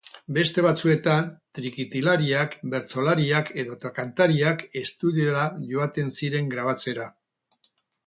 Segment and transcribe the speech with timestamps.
[0.35, 1.27] Beste batzuetan,
[1.57, 7.11] trikitilariak, bertsolariak edota kantariak estudiora joaten ziren, grabatzera.